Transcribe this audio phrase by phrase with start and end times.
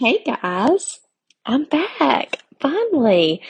[0.00, 1.00] Hey guys,
[1.44, 3.42] I'm back finally.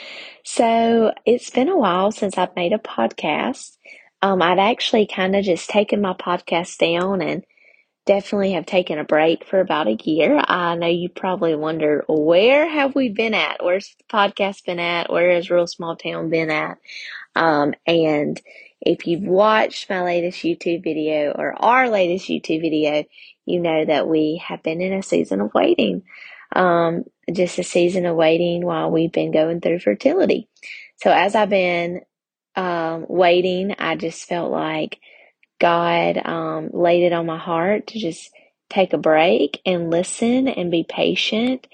[0.43, 3.77] So it's been a while since I've made a podcast.
[4.23, 7.45] Um, I'd actually kind of just taken my podcast down and
[8.07, 10.41] definitely have taken a break for about a year.
[10.43, 13.63] I know you probably wonder where have we been at?
[13.63, 15.11] Where's the podcast been at?
[15.11, 16.79] Where has Real Small Town been at?
[17.35, 18.41] Um, and
[18.81, 23.03] if you've watched my latest YouTube video or our latest YouTube video,
[23.45, 26.01] you know that we have been in a season of waiting.
[26.55, 30.49] Um, just a season of waiting while we've been going through fertility.
[30.97, 32.01] So as I've been
[32.55, 34.99] um, waiting, I just felt like
[35.59, 38.31] God um, laid it on my heart to just
[38.69, 41.67] take a break and listen and be patient.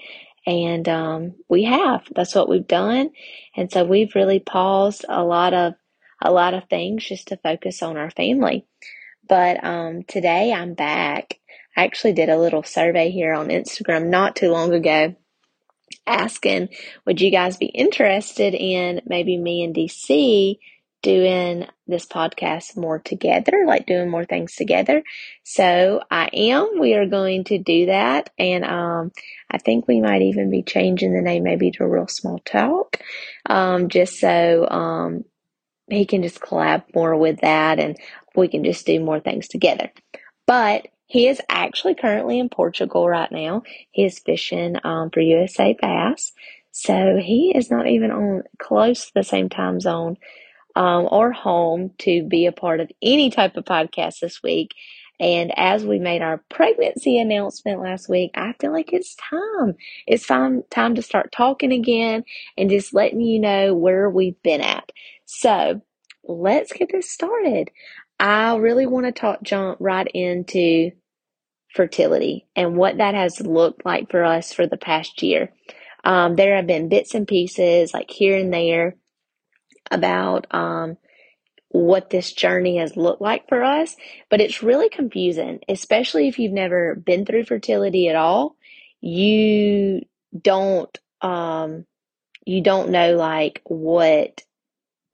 [0.46, 2.02] And um, we have.
[2.14, 3.10] That's what we've done.
[3.56, 5.74] And so we've really paused a lot of
[6.22, 8.66] a lot of things just to focus on our family.
[9.28, 11.38] But um, today I'm back.
[11.76, 15.14] I actually did a little survey here on Instagram not too long ago
[16.06, 16.70] asking,
[17.04, 20.58] would you guys be interested in maybe me and DC
[21.02, 25.04] doing this podcast more together, like doing more things together.
[25.44, 26.80] So I am.
[26.80, 28.30] We are going to do that.
[28.38, 29.12] And um,
[29.48, 33.00] I think we might even be changing the name maybe to Real Small Talk,
[33.48, 35.24] um, just so um,
[35.88, 37.96] he can just collab more with that and
[38.34, 39.92] we can just do more things together.
[40.46, 43.62] But he is actually currently in Portugal right now.
[43.92, 46.32] He is fishing um, for USA Bass.
[46.72, 50.16] So he is not even on close to the same time zone
[50.74, 54.74] um, or home to be a part of any type of podcast this week.
[55.20, 59.74] And as we made our pregnancy announcement last week, I feel like it's time.
[60.06, 62.24] It's time, time to start talking again
[62.58, 64.90] and just letting you know where we've been at.
[65.24, 65.80] So
[66.24, 67.70] let's get this started.
[68.18, 70.92] I really want to talk, jump right into
[71.74, 75.52] fertility and what that has looked like for us for the past year.
[76.04, 78.96] Um, there have been bits and pieces like here and there
[79.90, 80.96] about um,
[81.68, 83.96] what this journey has looked like for us,
[84.30, 88.56] but it's really confusing, especially if you've never been through fertility at all.
[89.00, 90.02] You
[90.40, 91.84] don't um,
[92.44, 94.42] you don't know like what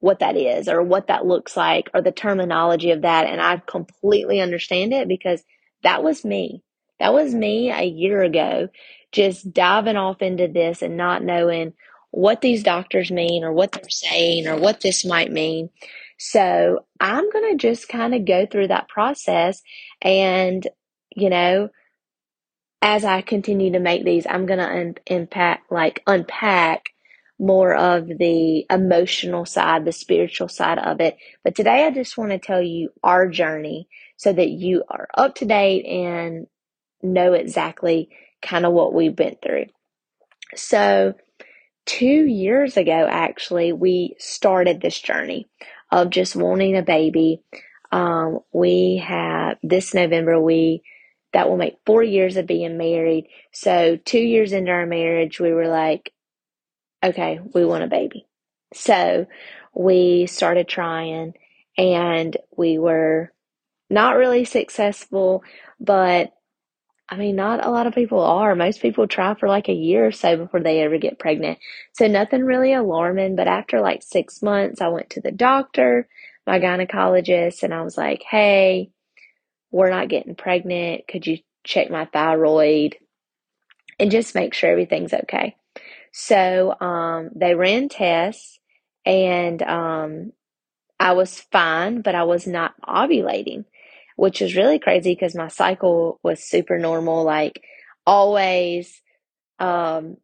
[0.03, 3.63] what that is or what that looks like or the terminology of that and I
[3.67, 5.45] completely understand it because
[5.85, 6.65] that was me.
[7.01, 8.71] That was me a year ago
[9.13, 11.75] just diving off into this and not knowing
[12.13, 15.71] what these doctors mean or what they're saying or what this might mean.
[16.19, 19.63] So I'm going to just kind of go through that process
[20.03, 20.69] and,
[21.17, 21.71] you know,
[22.83, 26.91] as I continue to make these, I'm going to un- impact, like unpack
[27.43, 31.17] more of the emotional side, the spiritual side of it.
[31.43, 35.35] But today I just want to tell you our journey so that you are up
[35.37, 36.47] to date and
[37.03, 38.11] know exactly
[38.43, 39.67] kind of what we've been through.
[40.55, 41.15] So
[41.85, 45.49] two years ago, actually, we started this journey
[45.91, 47.43] of just wanting a baby.
[47.91, 50.83] Um, we have this November, we
[51.33, 53.27] that will make four years of being married.
[53.53, 56.13] So, two years into our marriage, we were like,
[57.03, 58.27] okay, we want a baby.
[58.75, 59.27] So,
[59.75, 61.35] we started trying
[61.79, 63.33] and we were
[63.89, 65.43] not really successful,
[65.81, 66.33] but
[67.09, 68.55] I mean, not a lot of people are.
[68.55, 71.59] Most people try for like a year or so before they ever get pregnant.
[71.93, 73.37] So nothing really alarming.
[73.37, 76.09] But after like six months, I went to the doctor,
[76.47, 78.91] my gynecologist, and I was like, hey,
[79.71, 81.07] we're not getting pregnant.
[81.07, 82.97] Could you check my thyroid
[83.99, 85.57] and just make sure everything's okay?
[86.13, 88.61] So um, they ran tests
[89.05, 90.33] and um,
[91.01, 93.65] I was fine, but I was not ovulating
[94.17, 97.63] which was really crazy because my cycle was super normal, like
[98.07, 99.03] always,
[99.59, 100.17] um,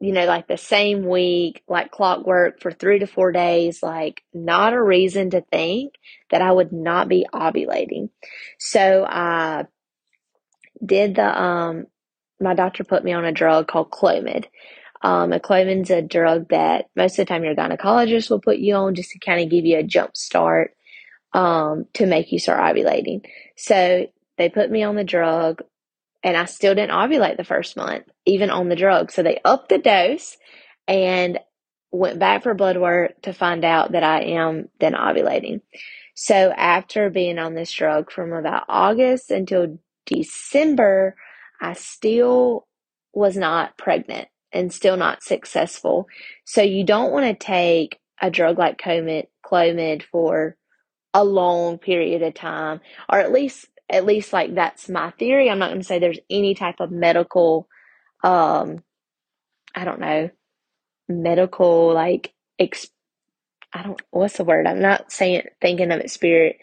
[0.00, 4.72] you know, like the same week, like clockwork for three to four days, like not
[4.72, 5.94] a reason to think
[6.30, 8.10] that I would not be ovulating.
[8.58, 9.66] So I
[10.84, 11.86] did the, um,
[12.40, 14.46] my doctor put me on a drug called Clomid.
[15.02, 18.74] Um, a Clomid's a drug that most of the time your gynecologist will put you
[18.74, 20.74] on just to kind of give you a jump start
[21.32, 23.24] um, to make you start ovulating.
[23.56, 24.06] So
[24.36, 25.62] they put me on the drug
[26.22, 29.12] and I still didn't ovulate the first month, even on the drug.
[29.12, 30.36] So they upped the dose
[30.86, 31.38] and
[31.92, 35.60] went back for blood work to find out that I am then ovulating.
[36.14, 41.14] So after being on this drug from about August until December,
[41.60, 42.66] I still
[43.12, 46.08] was not pregnant and still not successful.
[46.44, 49.26] So you don't want to take a drug like Clomid,
[50.04, 50.56] for
[51.14, 52.80] a long period of time,
[53.10, 55.50] or at least at least like that's my theory.
[55.50, 57.68] I'm not going to say there's any type of medical
[58.24, 58.82] um,
[59.74, 60.30] I don't know,
[61.08, 62.90] medical, like, ex-
[63.74, 64.66] I don't, what's the word?
[64.66, 66.58] I'm not saying, thinking of it spirit,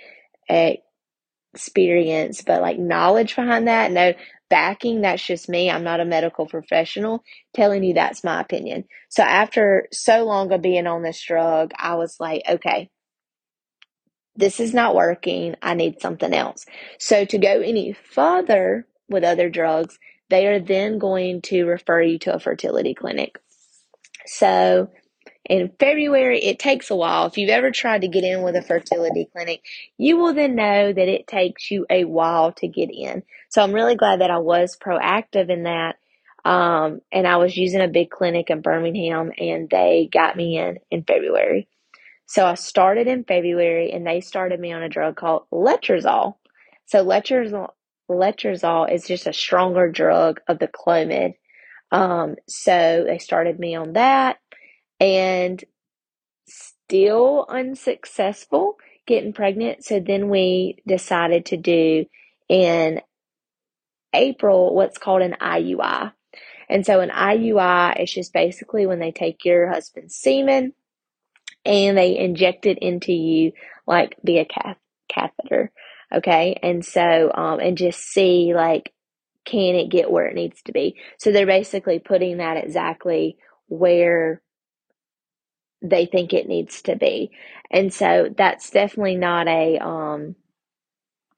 [1.54, 3.92] experience, but like knowledge behind that.
[3.92, 4.14] No
[4.50, 5.02] backing.
[5.02, 5.70] That's just me.
[5.70, 8.86] I'm not a medical professional telling you that's my opinion.
[9.10, 12.90] So after so long of being on this drug, I was like, okay,
[14.36, 15.56] this is not working.
[15.62, 16.66] I need something else.
[17.00, 19.98] So to go any further with other drugs,
[20.30, 23.40] they are then going to refer you to a fertility clinic.
[24.26, 24.90] So
[25.46, 27.28] in February, it takes a while.
[27.28, 29.64] If you've ever tried to get in with a fertility clinic,
[29.98, 33.24] you will then know that it takes you a while to get in.
[33.50, 35.98] So I'm really glad that I was proactive in that.
[36.44, 40.78] Um, and I was using a big clinic in Birmingham and they got me in
[40.92, 41.68] in February.
[42.28, 46.36] So I started in February and they started me on a drug called letrozole.
[46.86, 47.72] So letrozole,
[48.10, 51.34] letrozole is just a stronger drug of the Clomid.
[51.92, 54.38] Um, so they started me on that
[55.00, 55.64] and
[56.48, 58.78] still unsuccessful
[59.08, 59.84] getting pregnant.
[59.84, 62.06] So then we decided to do
[62.50, 63.02] in
[64.14, 66.14] April what's called an IUI.
[66.70, 70.74] And so an IUI is just basically when they take your husband's semen
[71.64, 73.52] and they inject it into you
[73.86, 74.78] like via cath-
[75.10, 75.72] catheter.
[76.14, 76.60] Okay.
[76.64, 78.92] And so, um, and just see like,
[79.46, 80.96] can it get where it needs to be?
[81.20, 83.38] So they're basically putting that exactly
[83.68, 84.42] where
[85.90, 87.32] they think it needs to be.
[87.72, 90.36] And so that's definitely not a, um,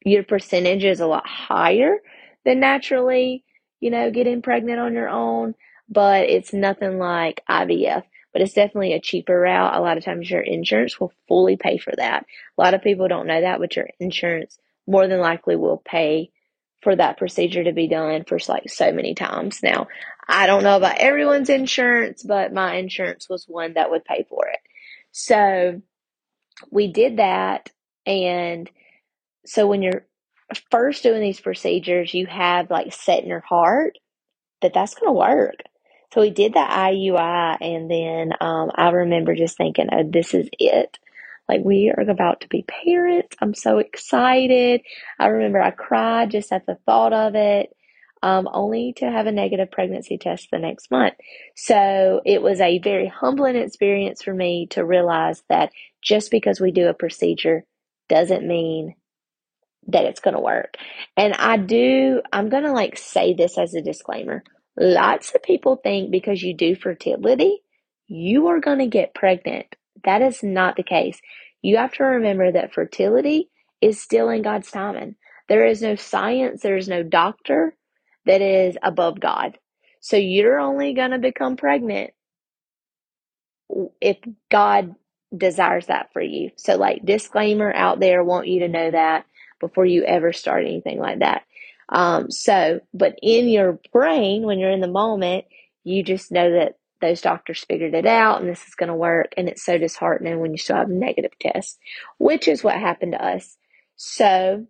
[0.06, 1.98] your percentage is a lot higher
[2.46, 3.44] than naturally,
[3.80, 5.56] you know, getting pregnant on your own,
[5.90, 8.04] but it's nothing like IVF.
[8.34, 9.76] But it's definitely a cheaper route.
[9.76, 12.26] A lot of times your insurance will fully pay for that.
[12.58, 16.30] A lot of people don't know that, but your insurance more than likely will pay
[16.88, 19.60] for that procedure to be done for like so many times.
[19.62, 19.90] Now,
[20.26, 24.48] I don't know about everyone's insurance, but my insurance was one that would pay for
[24.48, 24.60] it.
[25.12, 25.82] So
[26.72, 27.70] we did that.
[28.06, 28.72] And
[29.46, 30.06] so when you're
[30.72, 33.98] first doing these procedures, you have like set in your heart
[34.62, 35.56] that that's going to work.
[36.14, 40.48] So we did the IUI, and then um, I remember just thinking, oh, this is
[40.58, 40.98] it.
[41.50, 43.36] Like, we are about to be parents.
[43.42, 44.82] I'm so excited.
[45.20, 47.76] I remember I cried just at the thought of it,
[48.24, 51.16] um, only to have a negative pregnancy test the next month.
[51.56, 55.72] So it was a very humbling experience for me to realize that
[56.04, 57.66] just because we do a procedure
[58.10, 58.96] doesn't mean
[59.90, 60.78] that it's going to work.
[61.18, 64.44] And I do, I'm going to like say this as a disclaimer.
[64.80, 67.64] Lots of people think because you do fertility,
[68.08, 69.68] you are going to get pregnant.
[70.06, 71.20] That is not the case.
[71.62, 73.50] You have to remember that fertility
[73.82, 75.16] is still in God's timing.
[75.50, 77.76] There is no science, there is no doctor
[78.26, 79.58] that is above God.
[80.02, 82.12] So you're only going to become pregnant
[84.02, 84.18] if
[84.52, 84.96] God
[85.36, 86.52] desires that for you.
[86.58, 89.26] So, like, disclaimer out there, want you to know that
[89.60, 91.44] before you ever start anything like that.
[91.90, 95.46] Um, so, but in your brain, when you're in the moment,
[95.84, 99.34] you just know that those doctors figured it out and this is going to work.
[99.38, 101.78] And it's so disheartening when you still have negative tests,
[102.18, 103.58] which is what happened to us.
[103.96, 104.66] So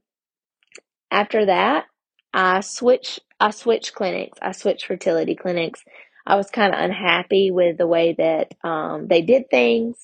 [1.12, 1.86] after that,
[2.34, 4.38] I switched, I switched clinics.
[4.42, 5.84] I switched fertility clinics.
[6.26, 9.98] I was kind of unhappy with the way that um, they did things.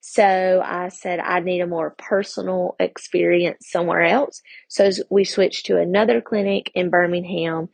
[0.00, 4.42] So I said I need a more personal experience somewhere else.
[4.68, 7.68] So we switched to another clinic in Birmingham.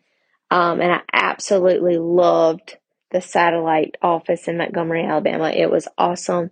[0.50, 2.76] Um, and I absolutely loved
[3.12, 5.50] the satellite office in Montgomery, Alabama.
[5.50, 6.50] It was awesome.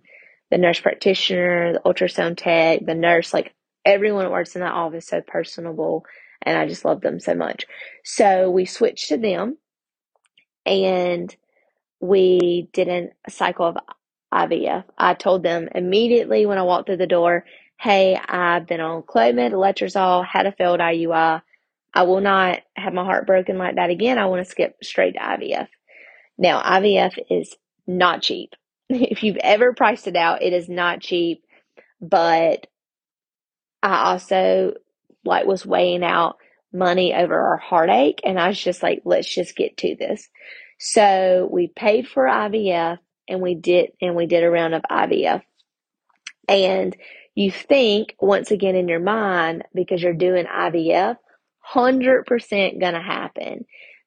[0.51, 3.53] The nurse practitioner, the ultrasound tech, the nurse, like
[3.85, 6.05] everyone that works in that office, so personable.
[6.43, 7.65] And I just loved them so much.
[8.03, 9.57] So we switched to them
[10.65, 11.35] and
[12.01, 13.77] we did a cycle of
[14.33, 14.85] IVF.
[14.97, 17.45] I told them immediately when I walked through the door,
[17.79, 21.41] hey, I've been on Clomid, letrozole, had a failed IUI.
[21.93, 24.19] I will not have my heart broken like that again.
[24.19, 25.67] I want to skip straight to IVF.
[26.37, 27.55] Now, IVF is
[27.87, 28.51] not cheap.
[28.87, 31.43] If you've ever priced it out, it is not cheap,
[31.99, 32.67] but
[33.81, 34.73] I also
[35.23, 36.37] like was weighing out
[36.71, 40.29] money over our heartache and I was just like, let's just get to this.
[40.79, 45.41] So we paid for IVF and we did and we did a round of IVF.
[46.47, 46.95] And
[47.33, 51.17] you think once again in your mind because you're doing IVF,
[51.59, 53.65] hundred percent gonna happen.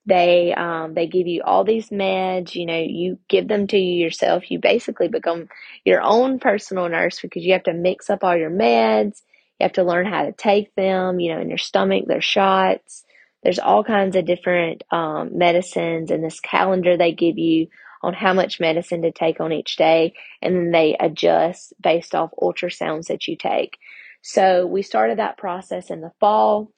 [0.08, 2.54] They um, they give you all these meds.
[2.56, 4.50] You know, you give them to you yourself.
[4.50, 5.48] You basically become
[5.84, 9.22] your own personal nurse because you have to mix up all your meds.
[9.60, 11.20] You have to learn how to take them.
[11.20, 13.04] You know, in your stomach, their shots.
[13.44, 17.68] there's all kinds of different um, medicines and this calendar they give you
[18.02, 22.30] on how much medicine to take on each day, and then they adjust based off
[22.40, 23.78] ultrasounds that you take.
[24.22, 26.72] So we started that process in the fall,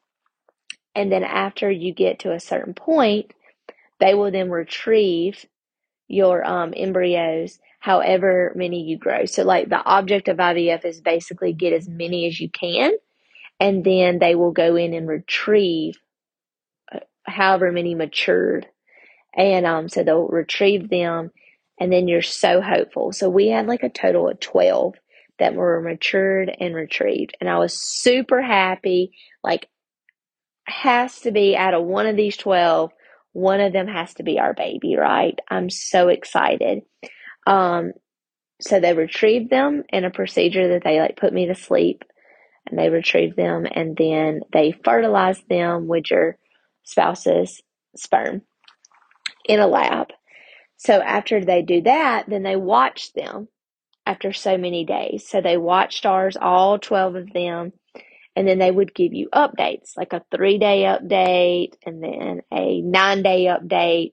[1.01, 3.33] and then after you get to a certain point,
[4.01, 5.47] they will then retrieve
[6.09, 9.25] your um, embryos however many you grow.
[9.25, 12.93] So, like the object of IVF is basically get as many as you can,
[13.59, 15.95] and then they will go in and retrieve
[16.95, 18.67] uh, however many matured.
[19.35, 21.31] And um, so they'll retrieve them,
[21.79, 23.13] and then you're so hopeful.
[23.13, 24.97] So, we had like a total of 12
[25.39, 29.13] that were matured and retrieved, and I was super happy.
[29.43, 29.67] Like,
[30.71, 32.91] has to be out of one of these 12
[33.33, 35.39] one of them has to be our baby, right?
[35.49, 36.83] I'm so excited.
[37.47, 37.93] Um,
[38.61, 42.05] so they retrieved them in a procedure that they like put me to sleep
[42.67, 46.37] and they retrieved them and then they fertilized them with your
[46.85, 47.63] spouse's
[47.97, 48.43] sperm
[49.45, 50.09] in a lab.
[50.77, 53.49] So after they do that, then they watch them
[54.07, 55.27] after so many days.
[55.29, 57.73] So they watched ours, all 12 of them,
[58.41, 62.81] and then they would give you updates, like a three day update and then a
[62.81, 64.13] nine day update,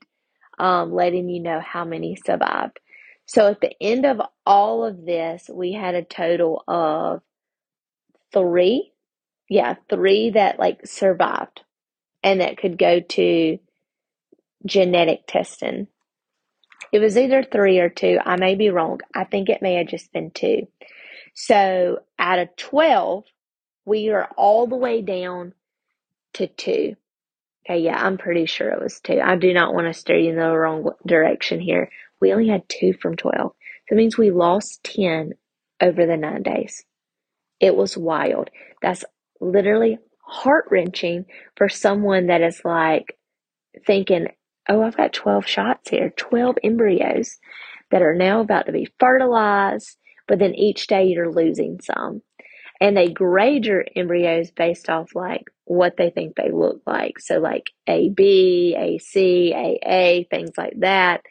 [0.59, 2.77] um, letting you know how many survived.
[3.25, 7.21] So at the end of all of this, we had a total of
[8.33, 8.91] three.
[9.49, 11.61] Yeah, three that like survived
[12.21, 13.59] and that could go to
[14.65, 15.87] genetic testing.
[16.91, 18.19] It was either three or two.
[18.25, 18.99] I may be wrong.
[19.15, 20.67] I think it may have just been two.
[21.33, 23.23] So out of 12,
[23.87, 25.53] we are all the way down
[26.33, 26.97] to two.
[27.65, 29.19] Okay, yeah, I'm pretty sure it was two.
[29.23, 31.89] I do not want to steer you in the wrong direction here.
[32.19, 33.53] We only had two from 12.
[33.89, 35.33] That means we lost 10
[35.81, 36.83] over the nine days.
[37.61, 38.49] It was wild.
[38.81, 39.05] That's
[39.39, 41.25] literally heart wrenching
[41.55, 43.17] for someone that is like
[43.85, 44.27] thinking,
[44.67, 47.37] oh, I've got 12 shots here, 12 embryos
[47.91, 52.21] that are now about to be fertilized, but then each day you're losing some
[52.79, 57.19] and they grade your embryos based off like what they think they look like.
[57.19, 61.21] So like A B, A C, A A, things like that.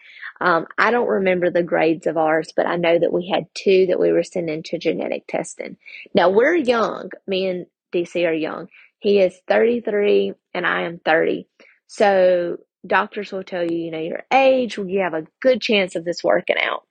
[0.41, 3.87] Um, I don't remember the grades of ours, but I know that we had two
[3.87, 5.79] that we were sending to genetic testing.
[6.15, 7.11] Now we're young.
[7.27, 8.69] Me and DC are young.
[8.99, 11.47] He is 33 and I am 30.
[11.87, 16.05] So doctors will tell you, you know, your age, you have a good chance of
[16.05, 16.83] this working out.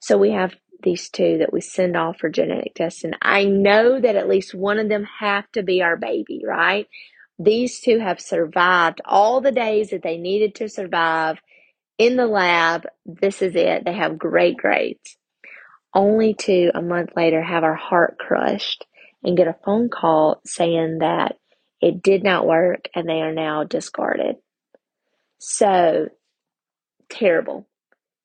[0.00, 3.12] So we have these two that we send off for genetic testing.
[3.22, 6.86] I know that at least one of them have to be our baby, right?
[7.38, 11.38] These two have survived all the days that they needed to survive
[11.98, 12.86] in the lab.
[13.06, 13.84] This is it.
[13.84, 15.16] They have great grades.
[15.94, 18.86] Only to a month later have our heart crushed
[19.24, 21.36] and get a phone call saying that
[21.80, 24.36] it did not work and they are now discarded.
[25.38, 26.08] So
[27.08, 27.66] terrible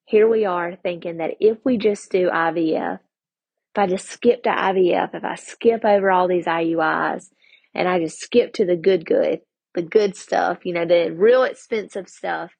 [0.06, 4.50] here we are thinking that if we just do IVF, if I just skip to
[4.50, 7.26] IVF, if I skip over all these IUIs
[7.74, 9.42] and I just skip to the good, good,
[9.74, 12.52] the good stuff, you know, the real expensive stuff,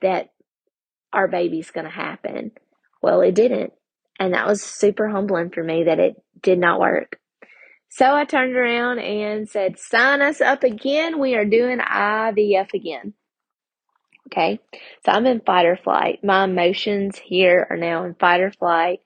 [0.00, 0.28] that
[1.12, 2.52] our baby's going to happen.
[3.02, 3.72] Well, it didn't.
[4.18, 7.18] And that was super humbling for me that it did not work.
[7.88, 11.20] So I turned around and said, sign us up again.
[11.20, 13.14] We are doing IVF again.
[14.34, 14.58] Okay.
[15.06, 16.24] So I'm in fight or flight.
[16.24, 18.98] My emotions here are now in fight or flight.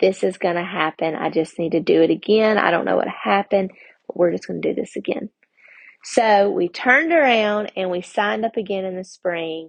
[0.00, 1.14] This is going to happen.
[1.14, 2.56] I just need to do it again.
[2.56, 3.72] I don't know what happened,
[4.06, 5.28] but we're just going to do this again.
[6.02, 9.68] So we turned around and we signed up again in the spring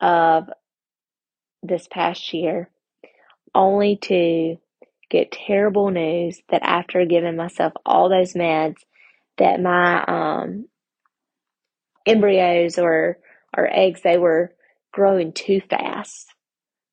[0.00, 0.48] of
[1.62, 2.70] this past year,
[3.54, 4.56] only to
[5.10, 8.76] get terrible news that after giving myself all those meds,
[9.36, 10.66] that my um,
[12.06, 13.18] embryos or
[13.54, 14.52] our eggs, they were
[14.92, 16.26] growing too fast.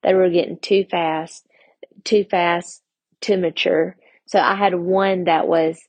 [0.03, 1.45] They were getting too fast,
[2.03, 2.81] too fast
[3.21, 3.95] to mature.
[4.25, 5.79] So I had one that was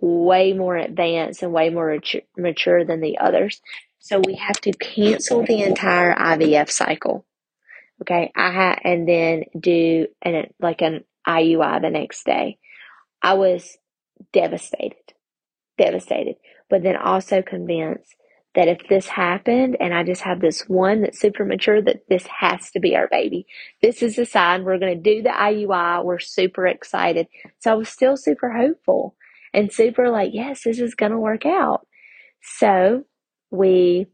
[0.00, 1.98] way more advanced and way more
[2.36, 3.60] mature than the others.
[3.98, 7.26] So we have to cancel the entire IVF cycle.
[8.02, 8.32] Okay.
[8.34, 12.58] I had, and then do an, like an IUI the next day.
[13.20, 13.76] I was
[14.32, 15.12] devastated,
[15.76, 16.36] devastated,
[16.70, 18.14] but then also convinced
[18.54, 22.26] that if this happened and I just have this one that's super mature, that this
[22.26, 23.46] has to be our baby.
[23.80, 24.64] This is the sign.
[24.64, 26.04] We're going to do the IUI.
[26.04, 27.28] We're super excited.
[27.60, 29.14] So I was still super hopeful
[29.54, 31.86] and super like, yes, this is going to work out.
[32.42, 33.04] So
[33.50, 34.06] we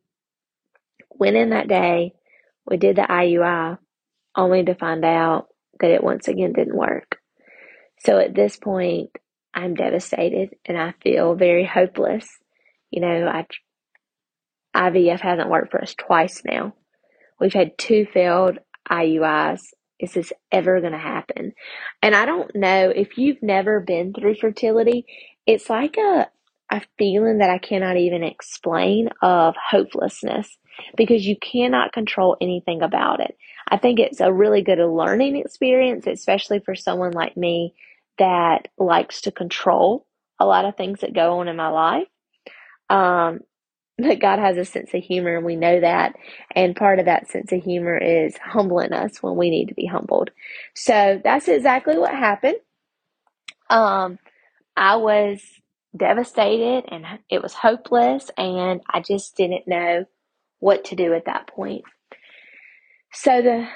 [1.10, 2.12] went in that day.
[2.66, 3.78] We did the IUI
[4.34, 5.48] only to find out
[5.80, 7.18] that it once again didn't work.
[8.04, 9.10] So at this point,
[9.54, 12.28] I'm devastated and I feel very hopeless.
[12.90, 13.46] You know, I
[14.76, 16.74] IVF hasn't worked for us twice now.
[17.40, 18.58] We've had two failed
[18.90, 19.62] IUIs.
[20.00, 21.54] Is this ever going to happen?
[22.02, 25.06] And I don't know if you've never been through fertility,
[25.46, 26.28] it's like a,
[26.70, 30.58] a feeling that I cannot even explain of hopelessness
[30.96, 33.36] because you cannot control anything about it.
[33.68, 37.74] I think it's a really good learning experience, especially for someone like me
[38.18, 40.06] that likes to control
[40.40, 42.08] a lot of things that go on in my life.
[42.90, 43.40] Um,
[43.98, 46.16] but God has a sense of humor, and we know that.
[46.54, 49.86] And part of that sense of humor is humbling us when we need to be
[49.86, 50.30] humbled.
[50.74, 52.56] So that's exactly what happened.
[53.70, 54.18] Um,
[54.76, 55.42] I was
[55.96, 60.06] devastated, and it was hopeless, and I just didn't know
[60.60, 61.84] what to do at that point.
[63.12, 63.68] So the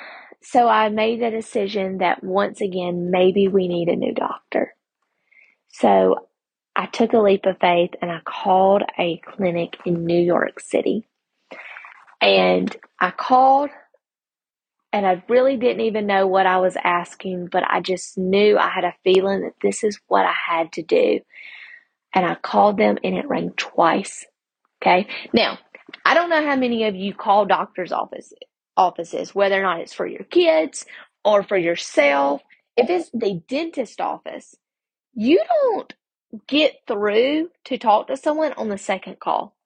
[0.43, 4.75] so I made the decision that once again maybe we need a new doctor.
[5.71, 6.29] So
[6.81, 11.07] I took a leap of faith and I called a clinic in New York City.
[12.23, 13.69] And I called
[14.91, 18.71] and I really didn't even know what I was asking, but I just knew I
[18.71, 21.21] had a feeling that this is what I had to do.
[22.15, 24.25] And I called them and it rang twice.
[24.83, 25.07] Okay.
[25.35, 25.59] Now,
[26.07, 28.33] I don't know how many of you call doctor's office,
[28.75, 30.87] offices, whether or not it's for your kids
[31.27, 32.41] or for yourself.
[32.75, 34.57] If it's the dentist office,
[35.13, 35.93] you don't
[36.49, 39.57] get through to talk to someone on the second call.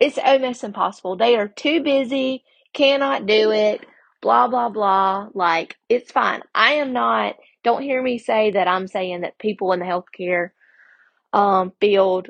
[0.00, 1.16] It's almost impossible.
[1.16, 3.86] They are too busy, cannot do it,
[4.22, 5.28] blah, blah, blah.
[5.34, 6.42] Like, it's fine.
[6.54, 10.50] I am not, don't hear me say that I'm saying that people in the healthcare
[11.32, 12.28] um, field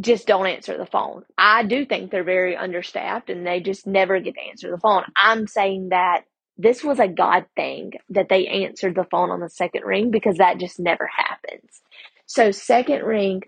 [0.00, 1.24] just don't answer the phone.
[1.38, 5.04] I do think they're very understaffed and they just never get to answer the phone.
[5.16, 6.24] I'm saying that
[6.58, 10.38] this was a God thing that they answered the phone on the second ring because
[10.38, 11.82] that just never happens.
[12.26, 13.42] So, second ring,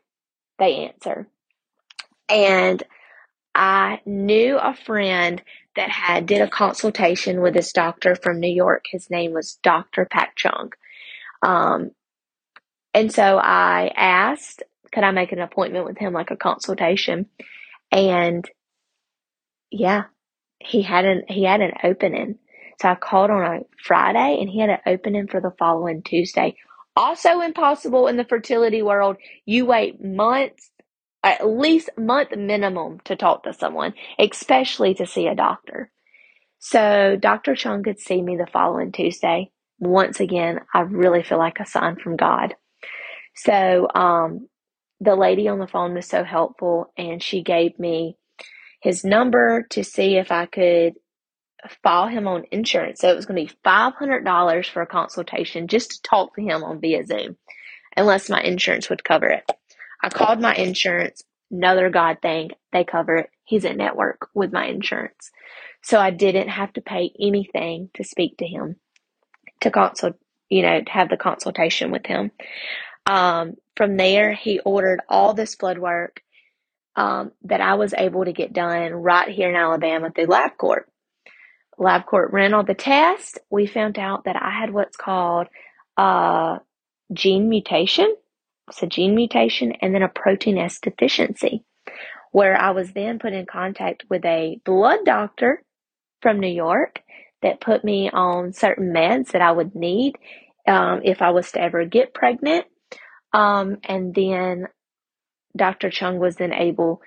[0.59, 1.29] they answer.
[2.29, 2.83] And
[3.55, 5.43] I knew a friend
[5.77, 8.87] that had did a consultation with this doctor from New York.
[8.91, 10.07] His name was Dr.
[10.07, 10.73] Pak Chung.
[11.43, 11.93] Um,
[12.95, 17.27] and so I asked could I make an appointment with him, like a consultation?
[17.93, 18.49] And
[19.71, 20.05] yeah,
[20.61, 22.39] he had an he had an opening.
[22.81, 26.57] So I called on a Friday and he had an opening for the following Tuesday.
[26.99, 29.19] Also impossible in the fertility world.
[29.47, 30.71] You wait months,
[31.25, 35.93] at least month minimum to talk to someone, especially to see a doctor.
[36.61, 37.57] So Dr.
[37.57, 39.53] Chung could see me the following Tuesday.
[39.81, 42.57] Once again, I really feel like a sign from God.
[43.37, 44.49] So um,
[45.01, 48.17] the lady on the phone was so helpful and she gave me
[48.83, 50.95] his number to see if I could
[51.83, 53.01] file him on insurance.
[53.01, 56.65] So it was going to be $500 for a consultation just to talk to him
[56.65, 57.37] on via Zoom,
[57.97, 59.51] unless my insurance would cover it.
[60.03, 63.31] I called my insurance, another God thing, they cover it.
[63.45, 65.31] He's at network with my insurance.
[65.83, 68.77] So I didn't have to pay anything to speak to him,
[69.63, 70.17] to consult,
[70.49, 72.31] you know, to have the consultation with him.
[73.07, 76.23] Um, from there, he ordered all this blood work
[76.97, 80.83] um, that I was able to get done right here in Alabama through LabCorp.
[81.79, 83.39] LabCorp ran all the tests.
[83.51, 85.49] We found out that I had what's called
[85.99, 86.59] a
[87.13, 88.15] gene mutation.
[88.69, 91.65] It's a gene mutation and then a protein S deficiency,
[92.33, 95.63] where I was then put in contact with a blood doctor
[96.23, 97.01] from New York
[97.43, 100.17] that put me on certain meds that I would need
[100.69, 102.67] um, if I was to ever get pregnant
[103.35, 104.69] um, and then
[105.57, 105.91] Dr.
[105.91, 107.03] Chung was then able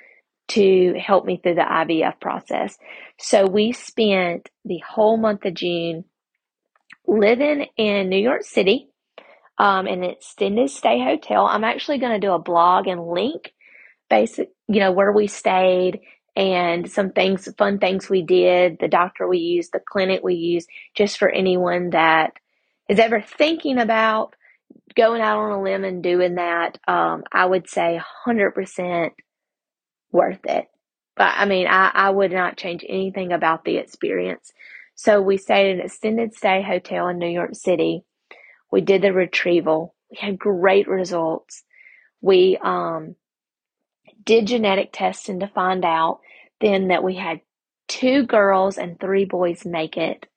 [0.49, 2.77] to help me through the IVF process.
[3.17, 6.05] So we spent the whole month of June
[7.07, 8.89] living in New York City
[9.57, 11.45] um, in an extended stay hotel.
[11.45, 13.53] I'm actually going to do a blog and link
[14.09, 16.01] basic, you know, where we stayed
[16.35, 20.69] and some things, fun things we did, the doctor we used, the clinic we used,
[20.95, 22.33] just for anyone that
[22.89, 24.35] is ever thinking about
[24.95, 29.11] going out on a limb and doing that, um, I would say 100%
[30.11, 30.67] worth it.
[31.15, 34.51] But I mean, I, I would not change anything about the experience.
[34.95, 38.03] So we stayed in an extended stay hotel in New York City.
[38.71, 39.95] We did the retrieval.
[40.09, 41.63] We had great results.
[42.21, 43.15] We um,
[44.23, 46.19] did genetic testing to find out
[46.59, 47.41] then that we had
[47.87, 50.27] two girls and three boys make it.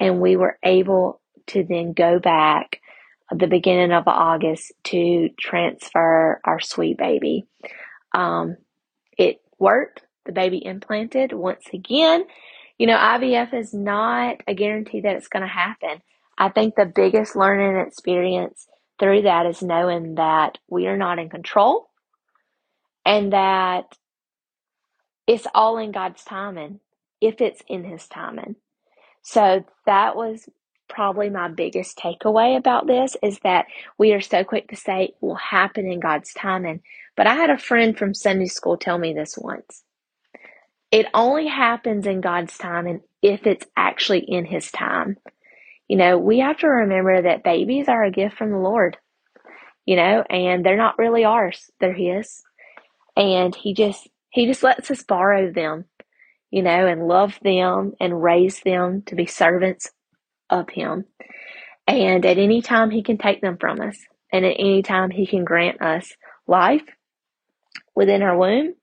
[0.00, 2.80] And we were able to then go back
[3.30, 7.44] the beginning of August to transfer our sweet baby.
[8.12, 8.56] Um,
[9.20, 10.02] it worked.
[10.26, 12.24] The baby implanted once again.
[12.78, 16.02] You know, IVF is not a guarantee that it's going to happen.
[16.38, 18.66] I think the biggest learning experience
[19.00, 21.90] through that is knowing that we are not in control
[23.06, 23.84] and that
[25.26, 26.80] it's all in God's timing
[27.20, 28.56] if it's in His timing.
[29.22, 30.48] So that was
[30.88, 33.66] probably my biggest takeaway about this is that
[33.98, 36.82] we are so quick to say it will happen in God's timing.
[37.20, 39.84] But I had a friend from Sunday school tell me this once.
[40.90, 45.18] It only happens in God's time and if it's actually in His time.
[45.86, 48.96] You know, we have to remember that babies are a gift from the Lord,
[49.84, 52.42] you know, and they're not really ours, they're His.
[53.14, 55.84] And He just, He just lets us borrow them,
[56.50, 59.90] you know, and love them and raise them to be servants
[60.48, 61.04] of Him.
[61.86, 63.98] And at any time, He can take them from us.
[64.32, 66.14] And at any time, He can grant us
[66.46, 66.86] life
[67.94, 68.74] within our womb.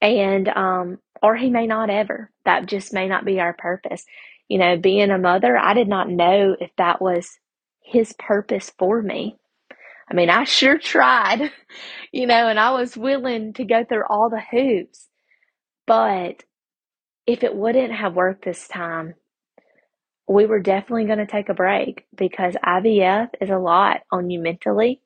[0.00, 2.30] And, um, or He may not ever.
[2.44, 4.04] That just may not be our purpose.
[4.48, 7.38] You know, being a mother, I did not know if that was
[7.82, 9.36] His purpose for me.
[10.10, 11.52] I mean, I sure tried,
[12.12, 15.08] you know, and I was willing to go through all the hoops.
[15.86, 16.44] But
[17.26, 19.14] if it wouldn't have worked this time,
[20.28, 24.40] we were definitely going to take a break because IVF is a lot on you
[24.40, 25.00] mentally.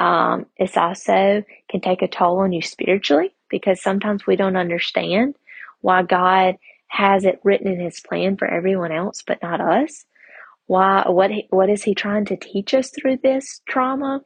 [0.00, 5.34] Um, it's also can take a toll on you spiritually because sometimes we don't understand
[5.82, 6.56] why God
[6.88, 10.06] has it written in His plan for everyone else but not us.
[10.66, 11.04] Why?
[11.06, 11.30] What?
[11.50, 14.22] What is He trying to teach us through this trauma?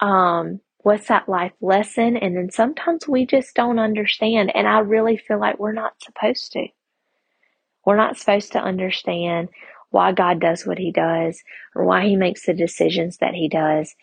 [0.00, 2.16] Um, what's that life lesson?
[2.16, 6.52] And then sometimes we just don't understand, and I really feel like we're not supposed
[6.52, 6.68] to.
[7.84, 9.50] We're not supposed to understand
[9.90, 11.42] why God does what He does
[11.74, 13.94] or why He makes the decisions that He does,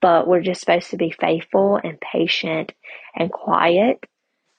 [0.00, 2.72] but we're just supposed to be faithful and patient
[3.14, 3.98] and quiet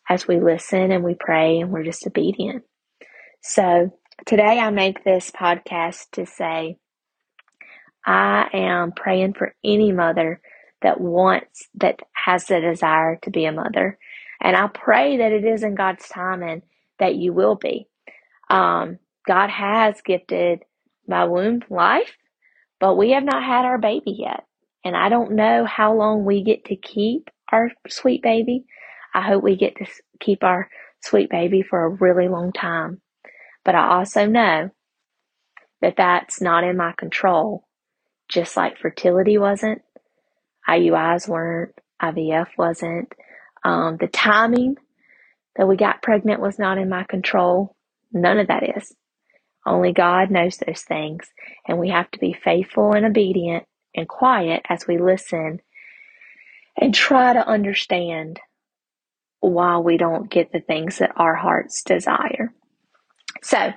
[0.10, 2.64] as we listen and we pray and we're just obedient.
[3.42, 3.92] So
[4.26, 6.78] today I make this podcast to say,
[8.06, 10.42] I am praying for any mother
[10.82, 13.98] that wants, that has the desire to be a mother.
[14.42, 16.64] And I pray that it is in God's time and
[17.00, 17.88] that you will be.
[18.50, 20.64] Um, God has gifted
[21.08, 22.18] my womb life,
[22.80, 24.46] but we have not had our baby yet.
[24.84, 28.66] And I don't know how long we get to keep our sweet baby.
[29.14, 29.86] I hope we get to
[30.20, 30.70] keep our
[31.02, 33.02] sweet baby for a really long time.
[33.64, 34.72] But I also know
[35.82, 37.66] that that's not in my control,
[38.30, 39.82] just like fertility wasn't,
[40.68, 43.14] IUIs weren't, IVF wasn't.
[43.64, 44.76] Um, the timing
[45.56, 47.76] that we got pregnant was not in my control.
[48.12, 48.96] None of that is.
[49.66, 51.28] Only God knows those things,
[51.68, 53.66] and we have to be faithful and obedient
[53.96, 55.62] and quiet as we listen
[56.78, 58.40] and try to understand
[59.40, 62.54] why we don't get the things that our hearts desire.
[63.42, 63.74] So,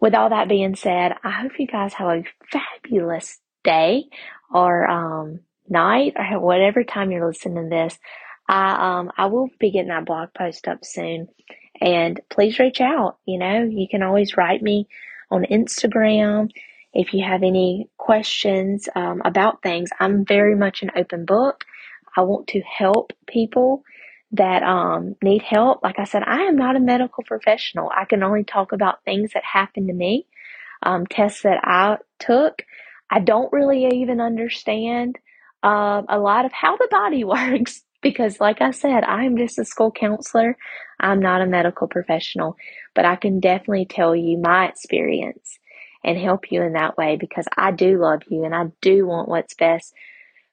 [0.00, 4.04] with all that being said, I hope you guys have a fabulous day
[4.52, 7.98] or um, night or whatever time you're listening to this.
[8.48, 11.28] I um I will be getting that blog post up soon
[11.80, 13.18] and please reach out.
[13.24, 14.88] You know, you can always write me
[15.30, 16.50] on Instagram
[16.94, 19.90] if you have any questions um, about things.
[19.98, 21.64] I'm very much an open book.
[22.16, 23.82] I want to help people
[24.32, 25.82] that um, need help.
[25.82, 27.90] Like I said, I am not a medical professional.
[27.94, 30.26] I can only talk about things that happened to me,
[30.82, 32.62] um, tests that I took.
[33.10, 35.18] I don't really even understand
[35.64, 39.64] uh, a lot of how the body works because, like I said, I'm just a
[39.64, 40.56] school counselor.
[41.00, 42.56] I'm not a medical professional,
[42.94, 45.58] but I can definitely tell you my experience
[46.04, 49.28] and help you in that way because I do love you and I do want
[49.28, 49.94] what's best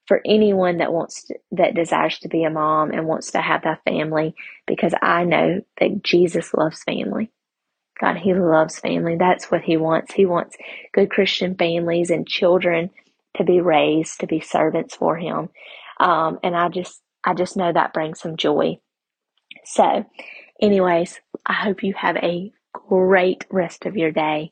[0.08, 3.64] for anyone that wants to, that desires to be a mom and wants to have
[3.64, 4.36] that family
[4.68, 7.32] because I know that Jesus loves family.
[8.00, 9.16] God, He loves family.
[9.18, 10.14] That's what He wants.
[10.14, 10.58] He wants
[10.94, 12.90] good Christian families and children
[13.38, 15.50] to be raised to be servants for Him.
[16.00, 18.80] Um, and I just, I just know that brings some joy.
[19.66, 20.06] So,
[20.62, 24.52] anyways, I hope you have a great rest of your day.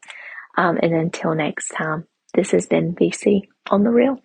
[0.58, 4.20] Um, and until next time, this has been VC on the Real.